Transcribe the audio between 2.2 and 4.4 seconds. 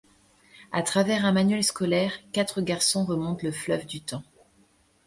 quatre garçons remontent le Fleuve du temps.